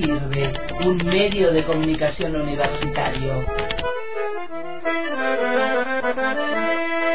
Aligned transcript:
Sirve, 0.00 0.50
un 0.86 0.96
medio 0.96 1.52
de 1.52 1.62
comunicación 1.62 2.34
universitario. 2.34 3.44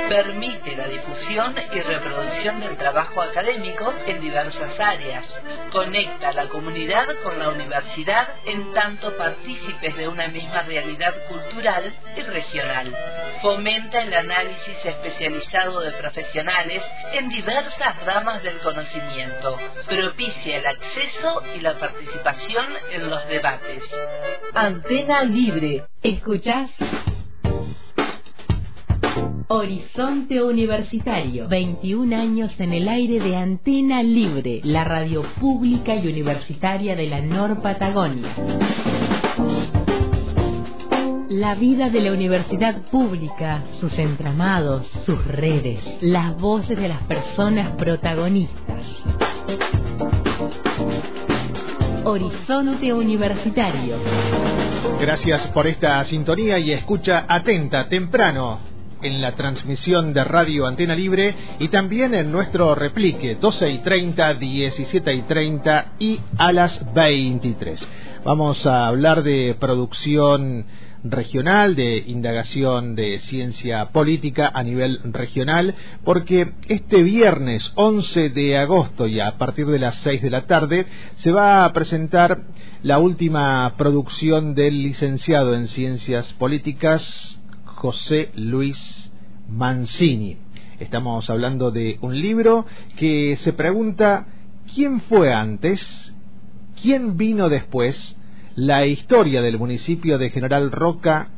Permite 0.09 0.75
la 0.75 0.87
difusión 0.87 1.55
y 1.73 1.81
reproducción 1.81 2.59
del 2.59 2.77
trabajo 2.77 3.21
académico 3.21 3.93
en 4.05 4.21
diversas 4.21 4.79
áreas. 4.79 5.25
Conecta 5.71 6.29
a 6.29 6.33
la 6.33 6.47
comunidad 6.47 7.07
con 7.23 7.39
la 7.39 7.49
universidad 7.49 8.29
en 8.45 8.73
tanto 8.73 9.17
partícipes 9.17 9.95
de 9.95 10.07
una 10.07 10.27
misma 10.27 10.61
realidad 10.61 11.13
cultural 11.27 11.93
y 12.15 12.21
regional. 12.21 12.95
Fomenta 13.41 14.03
el 14.03 14.13
análisis 14.13 14.85
especializado 14.85 15.81
de 15.81 15.91
profesionales 15.91 16.83
en 17.13 17.29
diversas 17.29 18.05
ramas 18.05 18.43
del 18.43 18.57
conocimiento. 18.59 19.57
Propicia 19.87 20.57
el 20.57 20.67
acceso 20.67 21.43
y 21.55 21.61
la 21.61 21.73
participación 21.79 22.67
en 22.91 23.09
los 23.09 23.27
debates. 23.27 23.83
Antena 24.53 25.23
Libre. 25.23 25.85
¿Escuchás? 26.01 26.69
Horizonte 29.47 30.41
Universitario. 30.41 31.47
21 31.47 32.15
años 32.15 32.51
en 32.59 32.73
el 32.73 32.87
aire 32.87 33.19
de 33.19 33.35
Antena 33.35 34.01
Libre, 34.01 34.59
la 34.63 34.83
radio 34.83 35.21
pública 35.39 35.93
y 35.95 36.07
universitaria 36.07 36.95
de 36.95 37.05
la 37.05 37.21
Nor 37.21 37.61
Patagonia. 37.61 38.35
La 41.29 41.53
vida 41.53 41.89
de 41.89 42.01
la 42.01 42.11
universidad 42.11 42.81
pública, 42.89 43.63
sus 43.79 43.93
entramados, 43.99 44.87
sus 45.05 45.23
redes, 45.27 45.79
las 46.01 46.35
voces 46.39 46.75
de 46.75 46.87
las 46.87 47.03
personas 47.03 47.75
protagonistas. 47.75 48.83
Horizonte 52.03 52.91
Universitario. 52.93 53.97
Gracias 54.99 55.47
por 55.49 55.67
esta 55.67 56.03
sintonía 56.03 56.57
y 56.57 56.71
escucha 56.71 57.25
atenta, 57.27 57.87
temprano, 57.87 58.74
en 59.05 59.21
la 59.21 59.33
transmisión 59.33 60.13
de 60.13 60.23
Radio 60.23 60.65
Antena 60.65 60.95
Libre 60.95 61.35
y 61.59 61.67
también 61.67 62.15
en 62.15 62.31
nuestro 62.31 62.73
replique 62.73 63.35
12 63.35 63.69
y 63.69 63.77
30, 63.79 64.33
17 64.33 65.13
y 65.13 65.21
30 65.21 65.93
y 65.99 66.19
a 66.37 66.51
las 66.51 66.93
23. 66.93 67.87
Vamos 68.23 68.65
a 68.65 68.87
hablar 68.87 69.21
de 69.21 69.55
producción 69.59 70.65
regional, 71.03 71.75
de 71.75 71.97
indagación 72.07 72.95
de 72.95 73.19
ciencia 73.19 73.89
política 73.89 74.51
a 74.51 74.63
nivel 74.63 74.99
regional, 75.03 75.75
porque 76.03 76.53
este 76.67 77.03
viernes 77.03 77.71
11 77.75 78.29
de 78.29 78.57
agosto 78.57 79.05
y 79.05 79.19
a 79.19 79.37
partir 79.37 79.67
de 79.67 79.77
las 79.77 79.95
6 79.97 80.23
de 80.23 80.29
la 80.31 80.47
tarde 80.47 80.87
se 81.17 81.31
va 81.31 81.63
a 81.63 81.73
presentar 81.73 82.41
la 82.81 82.97
última 82.97 83.71
producción 83.77 84.55
del 84.55 84.81
licenciado 84.81 85.53
en 85.53 85.67
ciencias 85.67 86.33
políticas 86.33 87.39
José 87.85 88.31
Luis 88.33 89.11
Mancini. 89.47 90.39
Estamos 90.79 91.29
hablando 91.29 91.69
de 91.69 91.99
un 92.01 92.19
libro 92.19 92.65
que 92.97 93.35
se 93.35 93.53
pregunta 93.53 94.25
¿quién 94.73 95.01
fue 95.01 95.31
antes? 95.31 96.11
¿Quién 96.81 97.15
vino 97.15 97.47
después? 97.47 98.17
La 98.55 98.87
historia 98.87 99.43
del 99.43 99.59
municipio 99.59 100.17
de 100.17 100.31
General 100.31 100.71
Roca 100.71 101.29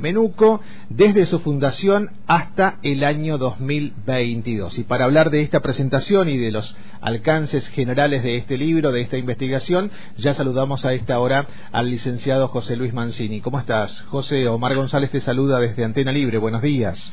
Menuco 0.00 0.60
desde 0.88 1.26
su 1.26 1.40
fundación 1.40 2.10
hasta 2.26 2.78
el 2.82 3.04
año 3.04 3.38
2022. 3.38 4.78
Y 4.78 4.84
para 4.84 5.04
hablar 5.04 5.30
de 5.30 5.42
esta 5.42 5.60
presentación 5.60 6.28
y 6.28 6.38
de 6.38 6.50
los 6.50 6.76
alcances 7.00 7.68
generales 7.68 8.22
de 8.22 8.36
este 8.36 8.56
libro, 8.56 8.92
de 8.92 9.02
esta 9.02 9.16
investigación, 9.16 9.90
ya 10.16 10.34
saludamos 10.34 10.84
a 10.84 10.92
esta 10.92 11.18
hora 11.18 11.46
al 11.72 11.90
licenciado 11.90 12.48
José 12.48 12.76
Luis 12.76 12.92
Mancini. 12.92 13.40
¿Cómo 13.40 13.58
estás? 13.58 14.02
José 14.10 14.48
Omar 14.48 14.74
González 14.74 15.10
te 15.10 15.20
saluda 15.20 15.60
desde 15.60 15.84
Antena 15.84 16.12
Libre. 16.12 16.38
Buenos 16.38 16.62
días. 16.62 17.10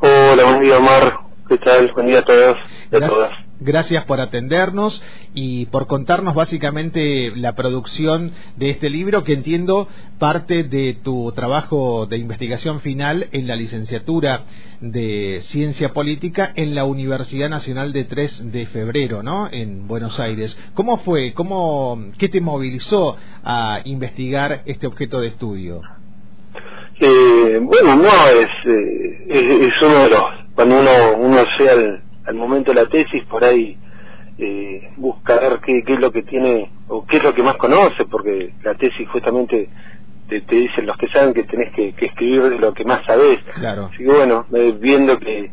Hola, 0.00 0.44
buen 0.44 0.60
día 0.60 0.78
Omar. 0.78 1.20
¿Qué 1.48 1.58
tal? 1.58 1.92
Buen 1.92 2.06
día 2.06 2.20
a 2.20 2.24
todos 2.24 2.56
y 2.90 2.96
a 2.96 3.06
todas. 3.06 3.45
Gracias 3.58 4.04
por 4.04 4.20
atendernos 4.20 5.02
y 5.32 5.64
por 5.66 5.86
contarnos 5.86 6.34
básicamente 6.34 7.32
la 7.34 7.54
producción 7.54 8.32
de 8.56 8.68
este 8.68 8.90
libro 8.90 9.24
que 9.24 9.32
entiendo 9.32 9.88
parte 10.18 10.62
de 10.62 10.98
tu 11.02 11.32
trabajo 11.32 12.04
de 12.04 12.18
investigación 12.18 12.80
final 12.80 13.28
en 13.32 13.46
la 13.46 13.56
licenciatura 13.56 14.42
de 14.82 15.40
Ciencia 15.44 15.94
Política 15.94 16.52
en 16.54 16.74
la 16.74 16.84
Universidad 16.84 17.48
Nacional 17.48 17.94
de 17.94 18.04
3 18.04 18.52
de 18.52 18.66
Febrero, 18.66 19.22
¿no? 19.22 19.48
En 19.50 19.88
Buenos 19.88 20.20
Aires. 20.20 20.58
¿Cómo 20.74 20.98
fue? 20.98 21.32
¿Cómo, 21.32 21.98
¿Qué 22.18 22.28
te 22.28 22.42
movilizó 22.42 23.16
a 23.42 23.80
investigar 23.86 24.64
este 24.66 24.86
objeto 24.86 25.18
de 25.20 25.28
estudio? 25.28 25.80
Eh, 27.00 27.58
bueno, 27.62 27.96
no, 27.96 28.08
es, 28.28 28.48
eh, 28.66 29.26
es, 29.28 29.82
uno 29.82 30.04
de 30.04 30.10
los, 30.10 30.22
cuando 30.54 30.78
uno, 30.80 31.16
uno 31.20 31.44
sea 31.56 31.72
el 31.72 32.05
al 32.26 32.34
momento 32.34 32.72
de 32.72 32.82
la 32.82 32.88
tesis 32.88 33.24
por 33.24 33.44
ahí 33.44 33.78
eh, 34.38 34.90
busca 34.96 35.38
ver 35.38 35.60
qué, 35.64 35.82
qué, 35.84 35.94
es 35.94 36.00
lo 36.00 36.10
que 36.12 36.22
tiene 36.22 36.70
o 36.88 37.06
qué 37.06 37.18
es 37.18 37.24
lo 37.24 37.34
que 37.34 37.42
más 37.42 37.56
conoce, 37.56 38.04
porque 38.04 38.52
la 38.62 38.74
tesis 38.74 39.08
justamente 39.08 39.68
te, 40.28 40.40
te 40.42 40.56
dicen 40.56 40.86
los 40.86 40.96
que 40.98 41.08
saben 41.08 41.32
que 41.32 41.44
tenés 41.44 41.72
que, 41.72 41.92
que 41.94 42.06
escribir 42.06 42.60
lo 42.60 42.74
que 42.74 42.84
más 42.84 43.04
sabés. 43.06 43.38
Claro. 43.54 43.86
Así 43.86 43.98
que 43.98 44.12
bueno, 44.12 44.46
viendo 44.78 45.18
que, 45.18 45.50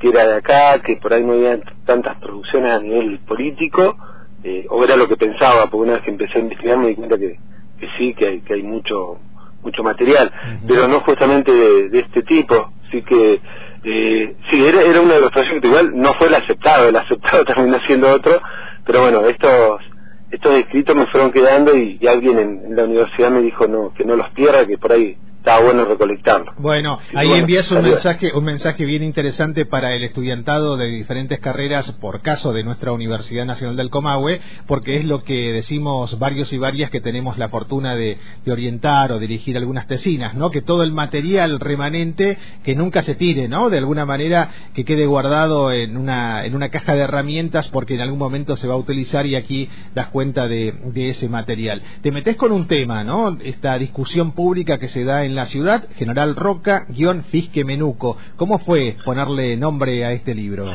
que 0.00 0.08
era 0.08 0.26
de 0.26 0.34
acá, 0.36 0.80
que 0.80 0.96
por 0.96 1.12
ahí 1.12 1.24
no 1.24 1.32
había 1.32 1.60
tantas 1.84 2.16
producciones 2.16 2.72
a 2.72 2.80
nivel 2.80 3.18
político, 3.20 3.96
eh, 4.44 4.66
o 4.70 4.82
era 4.84 4.96
lo 4.96 5.08
que 5.08 5.16
pensaba, 5.16 5.66
porque 5.66 5.88
una 5.88 5.92
vez 5.94 6.02
que 6.02 6.10
empecé 6.10 6.38
a 6.38 6.42
investigar 6.42 6.78
me 6.78 6.88
di 6.88 6.94
cuenta 6.94 7.18
que, 7.18 7.38
que 7.78 7.88
sí, 7.98 8.14
que 8.14 8.26
hay, 8.28 8.40
que 8.40 8.54
hay 8.54 8.62
mucho 8.62 9.18
mucho 9.62 9.82
material, 9.82 10.32
pero 10.68 10.86
no 10.86 11.00
justamente 11.00 11.50
de, 11.50 11.88
de 11.88 11.98
este 11.98 12.22
tipo, 12.22 12.70
así 12.86 13.02
que 13.02 13.40
eh, 13.88 14.34
sí, 14.50 14.66
era, 14.66 14.82
era 14.82 15.00
uno 15.00 15.14
de 15.14 15.20
los 15.20 15.30
proyectos, 15.30 15.64
igual 15.64 15.92
no 15.94 16.12
fue 16.14 16.26
el 16.26 16.34
aceptado, 16.34 16.88
el 16.88 16.96
aceptado 16.96 17.44
terminó 17.46 17.78
siendo 17.86 18.12
otro, 18.12 18.42
pero 18.84 19.02
bueno, 19.02 19.24
estos 19.26 19.80
estos 20.28 20.54
escritos 20.54 20.96
me 20.96 21.06
fueron 21.06 21.30
quedando 21.30 21.76
y, 21.76 22.04
alguien 22.06 22.38
en, 22.38 22.76
la 22.76 22.82
universidad 22.82 23.30
me 23.30 23.42
dijo 23.42 23.68
no 23.68 23.94
que 23.94 24.04
no 24.04 24.16
los 24.16 24.28
pierda, 24.30 24.66
que 24.66 24.76
por 24.76 24.90
ahí 24.90 25.16
está 25.46 25.60
bueno 25.60 25.84
recolectarlo. 25.84 26.54
Bueno, 26.58 26.98
ahí 27.14 27.30
envías 27.32 27.70
un 27.70 27.80
mensaje, 27.80 28.32
un 28.34 28.42
mensaje 28.42 28.84
bien 28.84 29.04
interesante 29.04 29.64
para 29.64 29.94
el 29.94 30.02
estudiantado 30.02 30.76
de 30.76 30.86
diferentes 30.86 31.38
carreras, 31.38 31.92
por 31.92 32.20
caso 32.20 32.52
de 32.52 32.64
nuestra 32.64 32.90
Universidad 32.90 33.44
Nacional 33.44 33.76
del 33.76 33.88
Comahue, 33.88 34.40
porque 34.66 34.96
es 34.96 35.04
lo 35.04 35.22
que 35.22 35.52
decimos 35.52 36.18
varios 36.18 36.52
y 36.52 36.58
varias 36.58 36.90
que 36.90 37.00
tenemos 37.00 37.38
la 37.38 37.48
fortuna 37.48 37.94
de, 37.94 38.18
orientar 38.50 39.12
o 39.12 39.20
dirigir 39.20 39.56
algunas 39.56 39.86
tesinas, 39.86 40.34
¿no? 40.34 40.50
Que 40.50 40.62
todo 40.62 40.82
el 40.82 40.90
material 40.90 41.60
remanente 41.60 42.38
que 42.64 42.74
nunca 42.74 43.04
se 43.04 43.14
tire, 43.14 43.46
¿no? 43.46 43.70
De 43.70 43.78
alguna 43.78 44.04
manera 44.04 44.50
que 44.74 44.84
quede 44.84 45.06
guardado 45.06 45.70
en 45.70 45.96
una, 45.96 46.44
en 46.44 46.56
una 46.56 46.70
caja 46.70 46.94
de 46.94 47.02
herramientas 47.02 47.68
porque 47.70 47.94
en 47.94 48.00
algún 48.00 48.18
momento 48.18 48.56
se 48.56 48.66
va 48.66 48.74
a 48.74 48.78
utilizar 48.78 49.26
y 49.26 49.36
aquí 49.36 49.68
das 49.94 50.08
cuenta 50.08 50.48
de, 50.48 50.74
de 50.86 51.10
ese 51.10 51.28
material. 51.28 51.82
Te 52.00 52.10
metes 52.10 52.34
con 52.34 52.50
un 52.50 52.66
tema, 52.66 53.04
¿no? 53.04 53.38
Esta 53.44 53.78
discusión 53.78 54.32
pública 54.32 54.78
que 54.78 54.88
se 54.88 55.04
da 55.04 55.24
en 55.24 55.35
la 55.36 55.44
ciudad, 55.46 55.84
General 55.96 56.34
Roca, 56.34 56.86
guion 56.88 57.22
Fisque 57.24 57.64
Menuco. 57.64 58.16
¿Cómo 58.36 58.58
fue 58.58 58.96
ponerle 59.04 59.56
nombre 59.56 60.04
a 60.04 60.12
este 60.12 60.34
libro? 60.34 60.66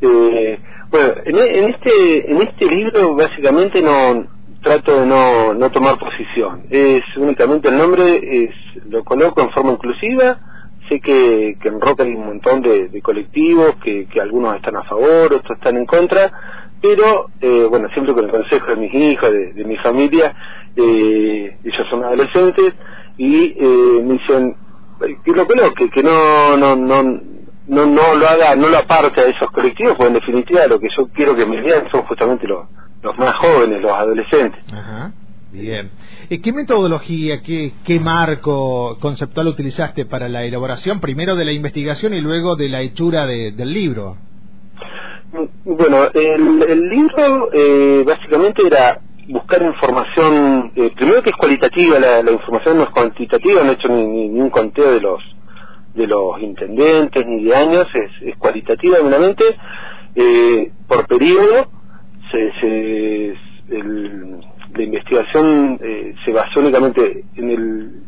Eh, 0.00 0.58
bueno, 0.90 1.14
en, 1.24 1.70
este 1.70 2.30
en 2.30 2.42
este 2.42 2.66
libro 2.66 3.16
básicamente 3.16 3.82
no 3.82 4.26
trato 4.62 5.00
de 5.00 5.06
no, 5.06 5.54
no 5.54 5.70
tomar 5.70 5.98
posición. 5.98 6.62
Es 6.70 7.02
únicamente 7.16 7.68
el 7.68 7.78
nombre, 7.78 8.44
es 8.44 8.50
lo 8.88 9.04
coloco 9.04 9.40
en 9.40 9.50
forma 9.50 9.72
inclusiva. 9.72 10.38
Sé 10.88 11.00
que, 11.00 11.56
que 11.60 11.68
en 11.68 11.80
Roca 11.80 12.04
hay 12.04 12.14
un 12.14 12.26
montón 12.26 12.62
de, 12.62 13.00
colectivos, 13.02 13.76
que, 13.82 14.06
que 14.06 14.20
algunos 14.20 14.54
están 14.54 14.76
a 14.76 14.84
favor, 14.84 15.32
otros 15.32 15.58
están 15.58 15.76
en 15.76 15.86
contra, 15.86 16.30
pero 16.80 17.30
eh, 17.40 17.66
bueno, 17.68 17.88
siempre 17.92 18.14
con 18.14 18.24
el 18.24 18.30
consejo 18.30 18.66
de 18.66 18.76
mis 18.76 18.94
hijos, 18.94 19.32
de, 19.32 19.52
de 19.52 19.64
mi 19.64 19.76
familia, 19.78 20.34
eh, 20.76 21.56
ellos 21.64 21.86
son 21.90 22.04
adolescentes, 22.04 22.74
y 23.18 23.54
eh, 23.58 24.02
me 24.04 24.14
dicen 24.14 24.56
que 25.24 25.32
lo 25.32 25.46
coloque, 25.46 25.90
que 25.90 26.02
no, 26.02 26.56
no, 26.56 26.76
no, 26.76 27.02
no, 27.02 27.86
no 27.86 28.14
lo 28.14 28.28
haga, 28.28 28.54
no 28.56 28.68
lo 28.68 28.78
aparte 28.78 29.20
a 29.20 29.24
esos 29.24 29.50
colectivos, 29.50 29.94
porque 29.96 30.08
en 30.08 30.14
definitiva 30.14 30.66
lo 30.66 30.78
que 30.78 30.88
yo 30.96 31.08
quiero 31.08 31.34
que 31.34 31.46
me 31.46 31.60
vean 31.60 31.90
son 31.90 32.02
justamente 32.02 32.46
los, 32.46 32.66
los 33.02 33.18
más 33.18 33.34
jóvenes, 33.36 33.82
los 33.82 33.92
adolescentes. 33.92 34.62
Ajá. 34.72 35.12
Bien. 35.52 35.90
¿Qué 36.28 36.52
metodología, 36.52 37.40
qué, 37.40 37.72
qué 37.84 37.98
marco 37.98 38.98
conceptual 39.00 39.48
utilizaste 39.48 40.04
para 40.04 40.28
la 40.28 40.44
elaboración, 40.44 41.00
primero 41.00 41.34
de 41.34 41.46
la 41.46 41.52
investigación 41.52 42.12
y 42.12 42.20
luego 42.20 42.56
de 42.56 42.68
la 42.68 42.82
hechura 42.82 43.26
del 43.26 43.72
libro? 43.72 44.16
Bueno, 45.64 46.04
el, 46.12 46.62
el 46.62 46.88
libro 46.88 47.48
eh, 47.52 48.04
básicamente 48.06 48.66
era 48.66 49.00
buscar 49.28 49.62
información, 49.62 50.72
eh, 50.76 50.90
primero 50.94 51.22
que 51.22 51.30
es 51.30 51.36
cualitativa, 51.36 51.98
la, 51.98 52.30
información 52.30 52.78
no 52.78 52.84
es 52.84 52.90
cuantitativa, 52.90 53.62
no 53.62 53.70
he 53.70 53.74
hecho 53.74 53.88
ni, 53.88 54.28
ni, 54.28 54.40
un 54.40 54.50
conteo 54.50 54.92
de 54.92 55.00
los 55.00 55.22
de 55.94 56.06
los 56.06 56.38
intendentes 56.42 57.24
ni 57.26 57.44
de 57.44 57.56
años, 57.56 57.86
es, 57.94 58.10
es 58.28 58.36
cualitativa 58.36 58.98
meramente, 59.02 59.44
eh, 60.14 60.70
por 60.86 61.06
periodo, 61.06 61.70
se, 62.30 62.52
se 62.60 63.36
el, 63.70 64.40
la 64.74 64.82
investigación 64.82 65.78
eh, 65.82 66.14
se 66.24 66.32
basó 66.32 66.60
únicamente 66.60 67.24
en 67.36 67.50
el 67.50 68.02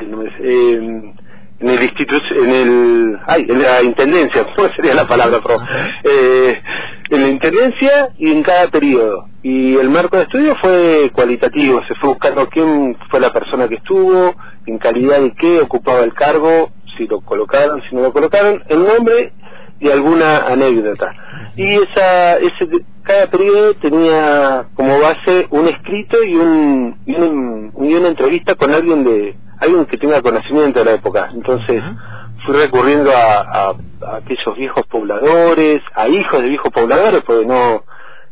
en, 0.00 1.14
el 1.60 1.82
instituto 1.82 2.24
en 2.34 2.50
el 2.50 3.18
ay, 3.26 3.46
en 3.48 3.62
la 3.62 3.82
intendencia 3.82 4.46
cómo 4.56 4.68
sería 4.74 4.94
la 4.94 5.06
palabra 5.06 5.40
pro 5.40 5.56
eh, 6.04 6.62
en 7.10 7.22
la 7.22 7.28
intendencia 7.28 8.10
y 8.18 8.30
en 8.30 8.42
cada 8.42 8.68
periodo 8.68 9.27
y 9.42 9.76
el 9.76 9.88
marco 9.88 10.16
de 10.16 10.24
estudio 10.24 10.56
fue 10.56 11.10
cualitativo 11.14 11.82
se 11.86 11.94
fue 11.96 12.10
buscando 12.10 12.48
quién 12.48 12.96
fue 13.10 13.20
la 13.20 13.32
persona 13.32 13.68
que 13.68 13.76
estuvo 13.76 14.34
en 14.66 14.78
calidad 14.78 15.20
de 15.20 15.32
qué 15.34 15.60
ocupaba 15.60 16.00
el 16.00 16.12
cargo 16.14 16.70
si 16.96 17.06
lo 17.06 17.20
colocaron 17.20 17.82
si 17.88 17.94
no 17.94 18.02
lo 18.02 18.12
colocaron 18.12 18.62
el 18.68 18.84
nombre 18.84 19.32
y 19.80 19.90
alguna 19.90 20.46
anécdota. 20.46 21.14
Y 21.56 21.74
esa 21.74 22.36
ese 22.38 22.68
cada 23.02 23.26
periodo 23.28 23.74
tenía 23.74 24.66
como 24.74 25.00
base 25.00 25.46
un 25.50 25.68
escrito 25.68 26.22
y 26.22 26.34
un 26.34 26.96
y, 27.06 27.14
una 27.14 28.08
entrevista 28.08 28.54
con 28.54 28.72
alguien 28.72 29.04
de 29.04 29.36
alguien 29.60 29.86
que 29.86 29.98
tenga 29.98 30.22
conocimiento 30.22 30.80
de 30.80 30.84
la 30.84 30.92
época. 30.92 31.30
Entonces 31.32 31.82
fui 32.44 32.54
recurriendo 32.54 33.10
a, 33.14 33.74
aquellos 34.16 34.56
viejos 34.56 34.86
pobladores 34.86 35.82
a 35.94 36.08
hijos 36.08 36.42
de 36.42 36.48
viejos 36.48 36.72
pobladores 36.72 37.22
porque 37.24 37.46
no 37.46 37.82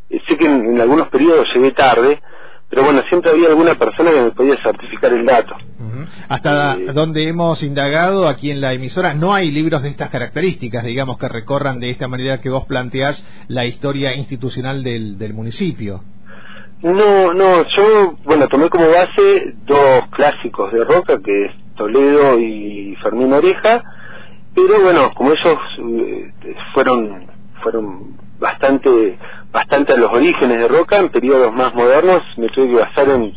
sé 0.09 0.37
que 0.37 0.47
en, 0.47 0.81
algunos 0.81 1.09
periodos 1.09 1.49
llegué 1.55 1.73
tarde 1.73 2.21
pero 2.69 2.83
bueno 2.83 3.03
siempre 3.09 3.31
había 3.31 3.49
alguna 3.49 3.77
persona 3.77 4.11
que 4.11 4.21
me 4.21 4.31
podía 4.33 4.57
certificar 4.63 5.13
el 5.13 5.25
dato. 5.25 5.55
Hasta 6.29 6.75
eh, 6.75 6.87
donde 6.93 7.29
hemos 7.29 7.63
indagado 7.63 8.29
aquí 8.29 8.51
en 8.51 8.61
la 8.61 8.73
emisora, 8.73 9.15
no 9.15 9.33
hay 9.35 9.53
libros 9.53 9.83
de 9.83 9.91
estas 9.91 10.11
características, 10.11 10.85
digamos, 10.85 11.17
que 11.17 11.29
recorran 11.29 11.79
de 11.79 11.91
esta 11.91 12.09
manera 12.09 12.41
que 12.41 12.51
vos 12.51 12.65
planteás 12.65 13.25
la 13.47 13.67
historia 13.67 14.17
institucional 14.17 14.83
del, 14.83 15.17
del 15.17 15.33
municipio. 15.33 16.03
No, 16.83 17.33
no, 17.33 17.65
yo, 17.69 18.17
bueno, 18.25 18.49
tomé 18.49 18.69
como 18.69 18.89
base 18.89 19.55
dos 19.65 20.09
clásicos 20.11 20.73
de 20.73 20.85
Roca, 20.85 21.19
que 21.25 21.47
es 21.47 21.53
Toledo 21.77 22.39
y 22.39 22.97
Fermín 23.03 23.33
Oreja, 23.33 23.83
pero 24.55 24.83
bueno, 24.83 25.13
como 25.15 25.33
ellos 25.33 25.59
eh, 25.79 26.33
fueron, 26.75 27.27
fueron 27.63 28.17
bastante, 28.39 29.19
bastante 29.51 29.93
a 29.93 29.97
los 29.97 30.13
orígenes 30.13 30.59
de 30.59 30.69
Roca, 30.69 30.97
en 30.97 31.09
periodos 31.11 31.53
más 31.53 31.75
modernos 31.75 32.23
me 32.37 32.49
tuve 32.49 32.69
que 32.69 32.77
basar 32.77 33.09
en, 33.09 33.33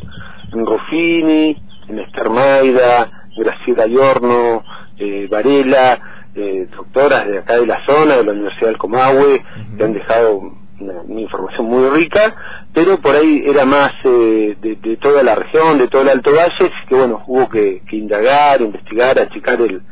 en 0.52 0.66
Ruffini, 0.66 1.56
en 1.88 1.98
Esther 1.98 2.30
Maida, 2.30 3.10
Graciela 3.36 3.86
Yorno, 3.86 4.62
eh, 4.98 5.28
Varela, 5.30 6.26
eh, 6.34 6.68
doctoras 6.76 7.26
de 7.26 7.38
acá 7.38 7.56
de 7.56 7.66
la 7.66 7.84
zona, 7.86 8.16
de 8.16 8.24
la 8.24 8.32
Universidad 8.32 8.68
del 8.68 8.78
Comahue, 8.78 9.42
que 9.76 9.84
han 9.84 9.92
dejado 9.92 10.40
una, 10.80 11.20
información 11.20 11.66
muy 11.66 11.88
rica, 11.90 12.34
pero 12.72 12.98
por 13.00 13.14
ahí 13.14 13.42
era 13.46 13.64
más 13.64 13.92
eh, 14.04 14.56
de, 14.60 14.96
toda 14.96 15.22
la 15.22 15.34
región, 15.34 15.78
de 15.78 15.88
todo 15.88 16.02
el 16.02 16.08
Alto 16.08 16.30
Valle, 16.32 16.72
que 16.88 16.94
bueno, 16.94 17.22
hubo 17.26 17.48
que, 17.48 17.82
que 17.88 17.96
indagar, 17.96 18.60
investigar, 18.60 19.18
achicar 19.18 19.60
el, 19.60 19.82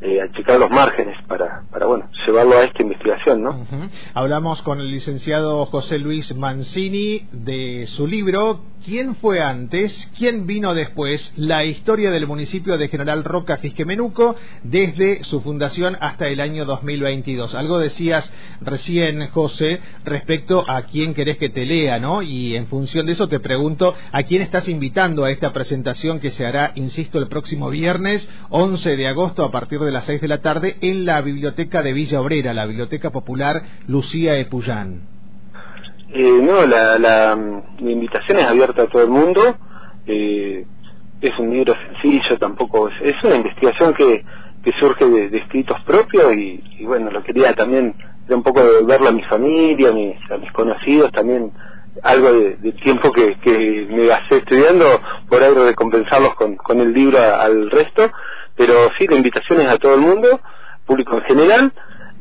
eh, 0.00 0.20
achicar 0.20 0.58
los 0.58 0.70
márgenes 0.70 1.16
para, 1.28 1.62
para 1.70 1.86
bueno, 1.86 2.08
llevarlo 2.26 2.58
a 2.58 2.64
esta 2.64 2.82
investigación, 2.82 3.42
¿no? 3.42 3.66
Hablamos 4.14 4.62
con 4.62 4.80
el 4.80 4.90
licenciado 4.90 5.66
José 5.66 5.98
Luis 5.98 6.34
Mancini 6.34 7.28
de 7.32 7.86
su 7.86 8.06
libro 8.06 8.60
¿Quién 8.84 9.14
fue 9.14 9.40
antes? 9.40 10.10
¿Quién 10.18 10.44
vino 10.44 10.74
después? 10.74 11.32
La 11.36 11.64
historia 11.64 12.10
del 12.10 12.26
municipio 12.26 12.76
de 12.78 12.88
General 12.88 13.22
Roca 13.22 13.58
Fisquemenuco 13.58 14.34
desde 14.64 15.22
su 15.22 15.40
fundación 15.40 15.96
hasta 16.00 16.26
el 16.26 16.40
año 16.40 16.64
2022. 16.64 17.54
Algo 17.54 17.78
decías 17.78 18.32
recién, 18.60 19.28
José, 19.28 19.78
respecto 20.04 20.64
a 20.68 20.82
quién 20.82 21.14
querés 21.14 21.38
que 21.38 21.48
te 21.48 21.64
lea, 21.64 22.00
¿no? 22.00 22.22
Y 22.22 22.56
en 22.56 22.66
función 22.66 23.06
de 23.06 23.12
eso 23.12 23.28
te 23.28 23.38
pregunto, 23.38 23.94
¿a 24.10 24.24
quién 24.24 24.42
estás 24.42 24.68
invitando 24.68 25.24
a 25.24 25.30
esta 25.30 25.52
presentación 25.52 26.18
que 26.18 26.32
se 26.32 26.44
hará, 26.44 26.72
insisto, 26.74 27.20
el 27.20 27.28
próximo 27.28 27.70
viernes 27.70 28.28
11 28.50 28.96
de 28.96 29.06
agosto 29.06 29.44
a 29.44 29.52
partir 29.52 29.78
de 29.78 29.92
las 29.92 30.06
6 30.06 30.20
de 30.20 30.28
la 30.28 30.42
tarde 30.42 30.76
en 30.80 31.04
la 31.04 31.20
biblioteca 31.20 31.84
de 31.84 31.92
Villa 31.92 32.11
Obrera, 32.20 32.52
la 32.52 32.66
Biblioteca 32.66 33.10
Popular 33.10 33.56
Lucía 33.88 34.36
Epuyán? 34.36 35.02
Eh, 36.14 36.40
no, 36.42 36.66
la, 36.66 36.98
la, 36.98 37.38
invitación 37.78 38.38
es 38.38 38.46
abierta 38.46 38.82
a 38.82 38.86
todo 38.86 39.02
el 39.02 39.08
mundo. 39.08 39.56
Eh, 40.06 40.66
es 41.22 41.38
un 41.38 41.50
libro 41.50 41.74
sencillo, 41.74 42.36
tampoco 42.38 42.88
es, 42.88 43.14
una 43.22 43.36
investigación 43.36 43.94
que, 43.94 44.24
que 44.62 44.72
surge 44.78 45.06
de, 45.06 45.38
escritos 45.38 45.80
propios 45.84 46.34
y, 46.34 46.84
bueno, 46.84 47.10
lo 47.10 47.22
quería 47.22 47.54
también 47.54 47.94
de 48.26 48.34
un 48.34 48.42
poco 48.42 48.62
devolverlo 48.62 49.08
a 49.08 49.12
mi 49.12 49.22
familia, 49.22 49.90
a 49.90 49.92
mis, 49.92 50.30
a 50.30 50.36
mis 50.38 50.50
conocidos, 50.52 51.12
también 51.12 51.52
algo 52.02 52.32
de, 52.32 52.72
tiempo 52.82 53.12
que, 53.12 53.38
que 53.40 53.86
me 53.88 54.06
gasté 54.06 54.38
estudiando, 54.38 55.00
por 55.28 55.42
ahí 55.42 55.54
recompensarlos 55.54 56.34
con, 56.34 56.56
con 56.56 56.80
el 56.80 56.92
libro 56.92 57.18
al 57.18 57.70
resto, 57.70 58.10
pero 58.56 58.90
sí, 58.98 59.06
la 59.06 59.16
invitación 59.16 59.60
es 59.60 59.68
a 59.68 59.78
todo 59.78 59.94
el 59.94 60.00
mundo, 60.00 60.40
público 60.86 61.16
en 61.16 61.22
general, 61.22 61.72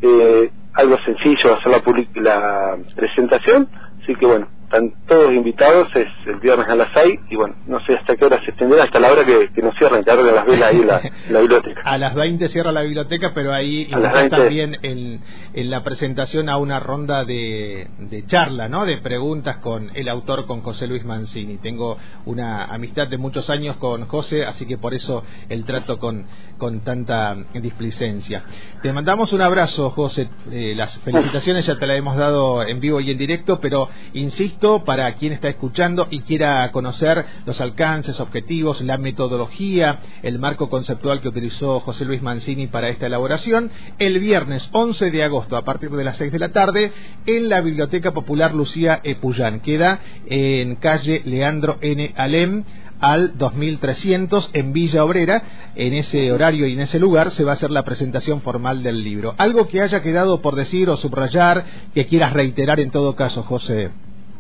eh, 0.02 0.52
algo 0.74 0.98
sencillo 1.06 1.56
hacer 1.56 1.72
la, 1.72 1.84
la 2.16 2.78
presentación, 2.96 3.70
así 4.04 4.16
que 4.16 4.26
bueno, 4.26 4.50
están 4.72 4.94
todos 5.06 5.34
invitados, 5.34 5.90
es 5.96 6.08
el 6.26 6.40
viernes 6.40 6.66
a 6.70 6.76
las 6.76 6.88
6 6.94 7.20
y 7.30 7.36
bueno, 7.36 7.56
no 7.68 7.80
sé 7.86 7.94
hasta 7.96 8.16
qué 8.16 8.24
hora 8.24 8.40
se 8.40 8.52
extenderá, 8.52 8.86
hasta 8.86 9.02
la 9.02 9.12
hora 9.12 9.26
que, 9.26 9.62
nos 9.62 9.76
cierran, 9.78 10.02
que 10.04 10.12
abren 10.12 10.34
las 10.34 10.46
velas 10.46 10.70
ahí 10.70 10.84
la, 10.84 11.02
la, 11.30 11.40
biblioteca. 11.42 11.82
A 11.86 11.98
las 11.98 12.16
20 12.16 12.48
cierra 12.48 12.72
la 12.72 12.82
biblioteca, 12.82 13.34
pero 13.34 13.54
ahí 13.54 13.90
está 13.92 14.30
también 14.30 14.78
en, 14.82 15.20
en, 15.54 15.70
la 15.70 15.84
presentación 15.84 16.48
a 16.48 16.58
una 16.58 16.80
ronda 16.80 17.26
de, 17.26 17.88
de 18.00 18.26
charla, 18.26 18.70
¿no? 18.70 18.86
De 18.86 18.98
preguntas 19.00 19.58
con 19.58 19.92
el 19.94 20.08
autor, 20.08 20.46
con 20.46 20.62
José 20.62 20.88
Luis 20.88 21.04
Mancini. 21.04 21.58
Tengo 21.58 21.98
una 22.26 22.66
amistad 22.66 23.08
de 23.08 23.18
muchos 23.18 23.50
años 23.50 23.76
con 23.76 24.06
José, 24.08 24.46
así 24.46 24.66
que 24.66 24.78
por 24.78 24.94
eso 24.94 25.24
el 25.50 25.66
trato 25.66 26.00
con, 26.00 26.26
con 26.58 26.80
tanta 26.82 27.36
displicencia. 27.56 28.46
Te 28.82 28.94
mandamos 28.94 29.34
un 29.34 29.42
abrazo, 29.42 29.90
José. 29.90 30.30
Eh, 30.50 30.74
las 30.78 30.98
felicitaciones 31.00 31.66
ya 31.66 31.78
te 31.78 31.88
las 31.88 31.98
hemos 31.98 32.16
dado 32.16 32.64
en 32.64 32.80
vivo 32.80 33.02
y 33.02 33.12
en 33.12 33.18
directo, 33.18 33.60
pero 33.60 33.90
insisto, 34.14 34.61
para 34.62 35.16
quien 35.16 35.34
está 35.34 35.50
escuchando 35.50 36.08
y 36.12 36.22
quiera 36.22 36.72
conocer 36.72 37.26
los 37.48 37.60
alcances, 37.62 38.20
objetivos, 38.20 38.80
la 38.82 39.00
metodología, 39.00 40.00
el 40.22 40.38
marco 40.38 40.70
conceptual 40.70 41.20
que 41.20 41.30
utilizó 41.30 41.80
José 41.80 42.06
Luis 42.06 42.22
Mancini 42.22 42.68
para 42.68 42.90
esta 42.90 43.08
elaboración, 43.08 43.72
el 43.98 44.20
viernes 44.20 44.70
11 44.72 45.10
de 45.10 45.24
agosto 45.24 45.58
a 45.58 45.66
partir 45.66 45.90
de 45.90 46.04
las 46.04 46.18
6 46.18 46.32
de 46.32 46.40
la 46.40 46.50
tarde 46.50 46.92
en 47.26 47.50
la 47.50 47.62
Biblioteca 47.62 48.12
Popular 48.12 48.54
Lucía 48.54 49.00
Epuyán. 49.04 49.62
Queda 49.62 50.00
en 50.28 50.76
calle 50.76 51.24
Leandro 51.26 51.78
N. 51.82 52.14
Alem 52.16 52.64
al 53.00 53.40
2300 53.40 54.52
en 54.54 54.74
Villa 54.74 55.04
Obrera. 55.04 55.42
En 55.76 55.96
ese 55.96 56.32
horario 56.32 56.68
y 56.68 56.74
en 56.74 56.82
ese 56.82 57.00
lugar 57.00 57.32
se 57.32 57.44
va 57.44 57.54
a 57.54 57.56
hacer 57.56 57.72
la 57.72 57.84
presentación 57.84 58.42
formal 58.42 58.84
del 58.84 59.04
libro. 59.04 59.34
Algo 59.40 59.68
que 59.68 59.82
haya 59.82 60.04
quedado 60.04 60.40
por 60.42 60.56
decir 60.56 60.88
o 60.88 60.98
subrayar, 60.98 61.66
que 61.96 62.06
quieras 62.06 62.34
reiterar 62.34 62.80
en 62.80 62.92
todo 62.92 63.16
caso, 63.16 63.42
José. 63.42 63.90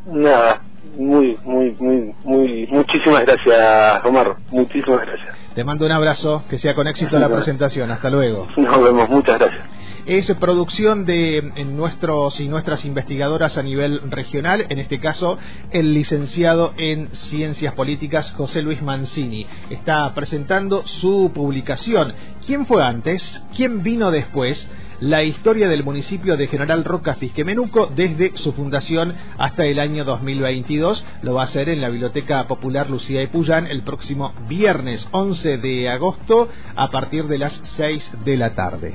Nada, 0.05 0.61
muy, 0.97 1.37
muy, 1.43 1.75
muy, 1.79 2.13
muy, 2.23 2.67
muchísimas 2.67 3.21
gracias, 3.21 4.05
Omar. 4.05 4.35
Muchísimas 4.49 5.01
gracias. 5.01 5.35
Te 5.53 5.63
mando 5.63 5.85
un 5.85 5.91
abrazo, 5.91 6.43
que 6.49 6.57
sea 6.57 6.73
con 6.75 6.87
éxito 6.87 7.19
la 7.19 7.29
presentación. 7.29 7.91
Hasta 7.91 8.09
luego. 8.09 8.47
Nos 8.57 8.81
vemos, 8.81 9.09
muchas 9.09 9.37
gracias. 9.39 9.61
Es 10.05 10.33
producción 10.37 11.05
de 11.05 11.51
nuestros 11.65 12.39
y 12.39 12.47
nuestras 12.47 12.85
investigadoras 12.85 13.57
a 13.57 13.63
nivel 13.63 14.01
regional, 14.09 14.65
en 14.69 14.79
este 14.79 14.99
caso 14.99 15.37
el 15.69 15.93
licenciado 15.93 16.73
en 16.77 17.09
Ciencias 17.13 17.73
Políticas 17.75 18.31
José 18.31 18.63
Luis 18.63 18.81
Mancini. 18.81 19.45
Está 19.69 20.11
presentando 20.15 20.85
su 20.85 21.31
publicación. 21.33 22.13
¿Quién 22.47 22.65
fue 22.65 22.83
antes? 22.83 23.43
¿Quién 23.55 23.83
vino 23.83 24.09
después? 24.09 24.67
La 25.01 25.23
historia 25.23 25.67
del 25.67 25.83
municipio 25.83 26.37
de 26.37 26.47
General 26.47 26.85
Roca 26.85 27.15
Fisquemenuco 27.15 27.87
desde 27.87 28.37
su 28.37 28.53
fundación 28.53 29.15
hasta 29.37 29.65
el 29.65 29.79
año 29.79 30.05
2022. 30.05 31.03
Lo 31.23 31.33
va 31.33 31.41
a 31.41 31.45
hacer 31.45 31.69
en 31.69 31.81
la 31.81 31.89
Biblioteca 31.89 32.47
Popular 32.47 32.89
Lucía 32.89 33.21
Epuyán 33.21 33.65
el 33.67 33.81
próximo 33.81 34.33
viernes 34.47 35.07
11 35.11 35.57
de 35.57 35.89
agosto 35.89 36.47
a 36.75 36.89
partir 36.91 37.25
de 37.25 37.39
las 37.39 37.59
6 37.63 38.11
de 38.23 38.37
la 38.37 38.53
tarde 38.53 38.93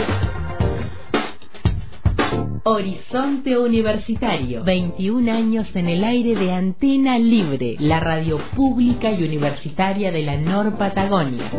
Horizonte 2.64 3.56
Universitario, 3.56 4.62
21 4.62 5.32
años 5.32 5.74
en 5.74 5.88
el 5.88 6.04
aire 6.04 6.34
de 6.34 6.52
Antena 6.52 7.18
Libre, 7.18 7.76
la 7.78 8.00
radio 8.00 8.38
pública 8.54 9.10
y 9.10 9.24
universitaria 9.24 10.12
de 10.12 10.22
la 10.22 10.36
Nor 10.36 10.76
Patagonia. 10.76 11.50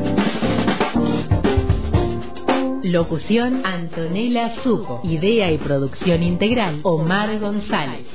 Locución 2.92 3.66
Antonella 3.66 4.62
Suco. 4.64 5.00
Idea 5.06 5.50
y 5.50 5.58
producción 5.58 6.24
integral 6.24 6.82
Omar 6.84 7.40
González. 7.40 8.06